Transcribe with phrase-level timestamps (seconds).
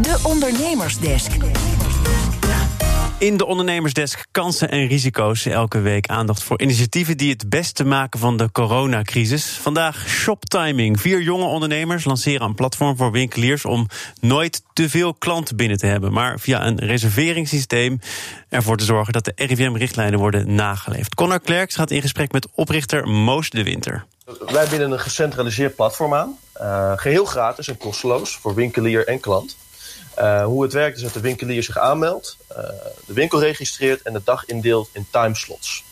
[0.00, 1.30] De Ondernemersdesk.
[3.18, 5.46] In de ondernemersdesk kansen en risico's.
[5.46, 9.44] Elke week aandacht voor initiatieven die het beste maken van de coronacrisis.
[9.44, 11.00] Vandaag Shoptiming.
[11.00, 13.86] Vier jonge ondernemers lanceren een platform voor winkeliers om
[14.20, 16.12] nooit te veel klanten binnen te hebben.
[16.12, 18.00] Maar via een reserveringssysteem
[18.48, 21.14] ervoor te zorgen dat de RIVM-richtlijnen worden nageleefd.
[21.14, 24.04] Connor Klerks gaat in gesprek met oprichter Moos de Winter.
[24.46, 26.38] Wij bieden een gecentraliseerd platform aan.
[26.60, 29.56] Uh, geheel gratis en kosteloos voor winkelier en klant.
[30.18, 32.56] Uh, hoe het werkt is dat de winkelier zich aanmeldt, uh,
[33.06, 35.84] de winkel registreert en de dag indeelt in timeslots.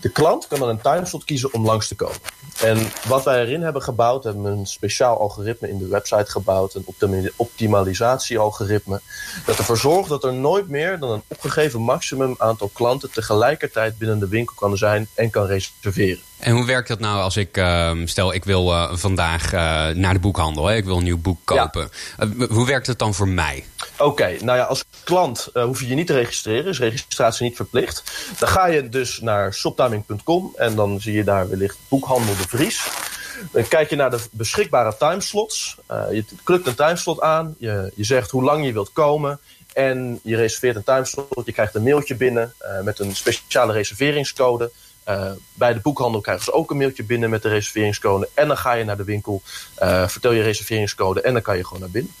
[0.00, 2.18] De klant kan dan een timeslot kiezen om langs te komen.
[2.62, 2.78] En
[3.08, 7.32] wat wij erin hebben gebouwd, hebben we een speciaal algoritme in de website gebouwd, een
[7.36, 9.00] optimalisatie-algoritme,
[9.46, 14.18] dat ervoor zorgt dat er nooit meer dan een opgegeven maximum aantal klanten tegelijkertijd binnen
[14.18, 16.22] de winkel kan zijn en kan reserveren.
[16.38, 20.12] En hoe werkt dat nou als ik, uh, stel ik wil uh, vandaag uh, naar
[20.12, 20.76] de boekhandel, hè?
[20.76, 21.90] ik wil een nieuw boek kopen.
[22.18, 22.46] Ja.
[22.46, 23.64] hoe werkt het dan voor mij?
[24.00, 28.02] Oké, nou ja, als klant hoef je je niet te registreren, is registratie niet verplicht.
[28.38, 32.88] Dan ga je dus naar shoptiming.com en dan zie je daar wellicht boekhandel de Vries.
[33.52, 35.76] Dan kijk je naar de beschikbare timeslots.
[36.10, 39.40] je klikt een timeslot aan, je, je zegt hoe lang je wilt komen.
[39.72, 44.70] En je reserveert een timeslot, je krijgt een mailtje binnen met een speciale reserveringscode.
[45.08, 48.28] Uh, bij de boekhandel krijgen ze ook een mailtje binnen met de reserveringscode.
[48.34, 49.42] En dan ga je naar de winkel,
[49.82, 52.12] uh, vertel je reserveringscode en dan kan je gewoon naar binnen.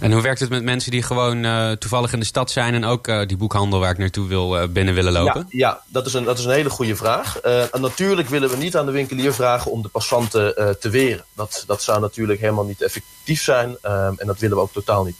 [0.00, 2.84] En hoe werkt het met mensen die gewoon uh, toevallig in de stad zijn en
[2.84, 5.46] ook die boekhandel waar ik naartoe wil binnen willen lopen?
[5.48, 7.40] Ja, ja, dat, is een, dat is een hele goede vraag.
[7.40, 11.24] en natuurlijk willen we niet aan de winkelier vragen om de passanten te weren.
[11.34, 15.16] Dat, dat zou natuurlijk helemaal niet effectief zijn en dat willen we ook totaal niet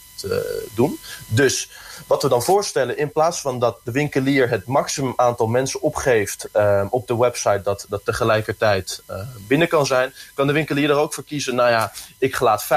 [0.73, 0.99] doen.
[1.27, 1.69] Dus
[2.07, 6.47] wat we dan voorstellen, in plaats van dat de winkelier het maximum aantal mensen opgeeft
[6.55, 9.15] uh, op de website dat, dat tegelijkertijd uh,
[9.47, 12.67] binnen kan zijn, kan de winkelier er ook voor kiezen, nou ja, ik laat 50%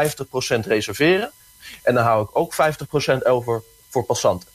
[0.67, 1.33] reserveren
[1.83, 2.57] en dan hou ik ook 50%
[3.23, 4.49] over voor passanten.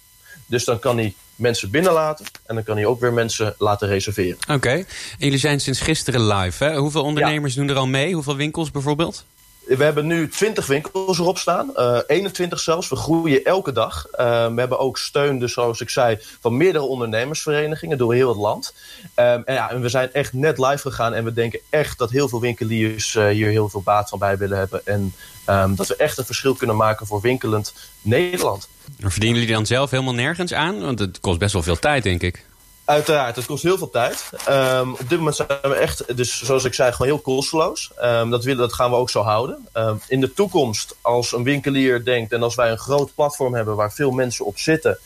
[0.46, 4.38] Dus dan kan hij mensen binnenlaten en dan kan hij ook weer mensen laten reserveren.
[4.42, 4.78] Oké, okay.
[4.78, 4.86] en
[5.18, 6.64] jullie zijn sinds gisteren live.
[6.64, 6.78] Hè?
[6.78, 7.59] Hoeveel ondernemers ja.
[7.59, 8.14] doen er al mee?
[8.14, 9.26] Hoeveel winkels bijvoorbeeld?
[9.67, 12.89] We hebben nu 20 winkels erop staan, uh, 21 zelfs.
[12.89, 14.05] We groeien elke dag.
[14.11, 14.17] Uh,
[14.53, 18.73] we hebben ook steun, dus zoals ik zei, van meerdere ondernemersverenigingen door heel het land.
[19.16, 22.29] Um, en, ja, we zijn echt net live gegaan en we denken echt dat heel
[22.29, 24.81] veel winkeliers uh, hier heel veel baat van bij willen hebben.
[24.85, 25.13] En
[25.50, 28.69] um, dat we echt een verschil kunnen maken voor winkelend Nederland.
[28.99, 30.81] Verdienen jullie dan zelf helemaal nergens aan?
[30.81, 32.45] Want het kost best wel veel tijd, denk ik.
[32.88, 34.30] Uiteraard, het kost heel veel tijd.
[34.50, 37.92] Um, op dit moment zijn we echt, dus zoals ik zei, gewoon heel kosteloos.
[38.02, 39.68] Um, dat, willen, dat gaan we ook zo houden.
[39.74, 43.76] Um, in de toekomst, als een winkelier denkt en als wij een groot platform hebben
[43.76, 45.00] waar veel mensen op zitten,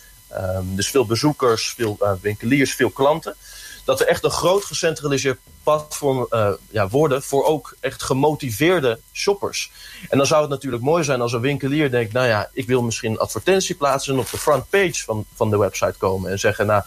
[0.63, 3.35] dus veel bezoekers, veel uh, winkeliers, veel klanten,
[3.83, 9.71] dat we echt een groot gecentraliseerd platform uh, ja, worden voor ook echt gemotiveerde shoppers.
[10.09, 12.81] En dan zou het natuurlijk mooi zijn als een winkelier denkt, nou ja, ik wil
[12.81, 16.65] misschien een advertentie plaatsen en op de frontpage van, van de website komen en zeggen,
[16.65, 16.83] nou,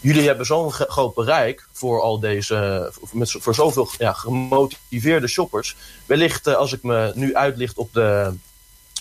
[0.00, 5.76] jullie hebben zo'n groot bereik voor al deze, voor, voor zoveel ja, gemotiveerde shoppers.
[6.06, 8.34] Wellicht uh, als ik me nu uitlicht op de,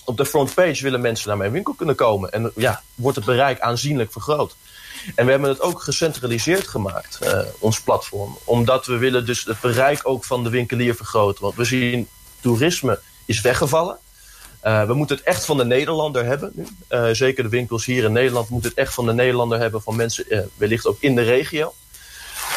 [0.06, 2.32] op de frontpage willen mensen naar mijn winkel kunnen komen.
[2.32, 4.56] En ja, wordt het bereik aanzienlijk vergroot.
[5.16, 8.38] En we hebben het ook gecentraliseerd gemaakt, uh, ons platform.
[8.44, 11.44] Omdat we willen dus het bereik ook van de winkelier vergroten.
[11.44, 12.08] Want we zien
[12.40, 13.98] toerisme is weggevallen.
[14.64, 16.54] Uh, we moeten het echt van de Nederlander hebben.
[16.90, 19.82] Uh, zeker de winkels hier in Nederland moeten het echt van de Nederlander hebben.
[19.82, 21.74] Van mensen wellicht ook in de regio.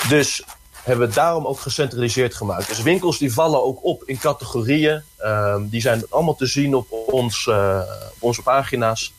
[0.08, 2.68] Dus hebben we het daarom ook gecentraliseerd gemaakt.
[2.68, 5.02] Dus winkels die vallen ook op in categorieën.
[5.16, 9.12] Ehm, die zijn allemaal te zien op, ons, op onze pagina's.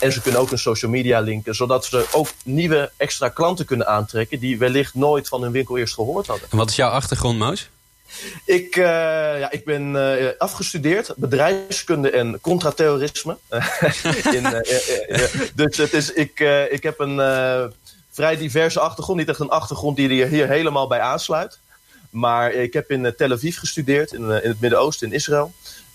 [0.00, 1.54] En ze kunnen ook een social media linken.
[1.54, 4.38] Zodat ze ook nieuwe extra klanten kunnen aantrekken.
[4.38, 6.48] Die wellicht nooit van hun winkel eerst gehoord hadden.
[6.50, 7.68] En wat is jouw achtergrond Moos?
[8.44, 8.84] Ik, uh,
[9.38, 13.36] ja, ik ben uh, afgestudeerd bedrijfskunde en contraterrorisme.
[14.36, 15.22] In, uh,
[15.54, 16.40] dus het is, ik,
[16.70, 17.16] ik heb een
[18.10, 19.18] vrij diverse achtergrond.
[19.18, 21.58] Niet echt een achtergrond die er hier helemaal bij aansluit.
[22.10, 25.52] Maar ik heb in Tel Aviv gestudeerd, in, in het Midden-Oosten, in Israël.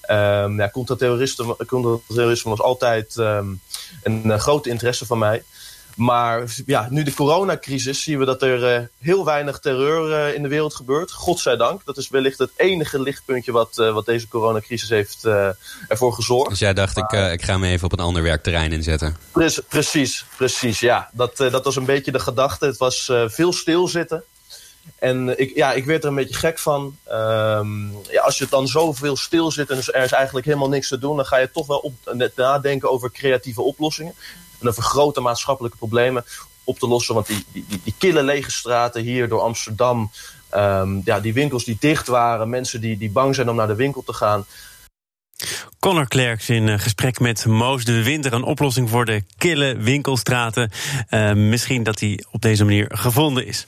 [0.09, 3.61] Um, ja, contraterrorisme, contraterrorisme was altijd um,
[4.03, 5.43] een grote interesse van mij.
[5.95, 10.41] Maar ja, nu de coronacrisis zien we dat er uh, heel weinig terreur uh, in
[10.41, 11.11] de wereld gebeurt.
[11.11, 11.81] Godzijdank.
[11.85, 15.25] Dat is wellicht het enige lichtpuntje wat, uh, wat deze coronacrisis heeft
[15.87, 16.49] ervoor gezorgd.
[16.49, 19.17] Dus jij dacht, ik, ik ga me even op een ander werkterrein inzetten.
[19.31, 20.79] Pre precies, precies.
[20.79, 22.65] Ja, dat, dat was een beetje de gedachte.
[22.65, 24.23] Het was veel stilzitten.
[24.99, 26.97] En ik, ja, ik werd er een beetje gek van.
[27.11, 30.97] Um, ja, als je dan zoveel stil zit en er is eigenlijk helemaal niks te
[30.97, 31.15] doen...
[31.15, 31.93] dan ga je toch wel op,
[32.35, 34.13] nadenken over creatieve oplossingen
[34.61, 36.25] en over grote maatschappelijke problemen
[36.63, 37.13] op te lossen.
[37.13, 40.11] Want die, die, die kille lege straten hier door Amsterdam,
[40.55, 43.75] um, ja, die winkels die dicht waren, mensen die, die bang zijn om naar de
[43.75, 44.45] winkel te gaan.
[45.79, 48.33] Connor Klerks in eh, gesprek met Moos de Winter.
[48.33, 50.71] Een oplossing voor de kille winkelstraten.
[51.09, 53.63] Uh, misschien dat die op deze manier gevonden is.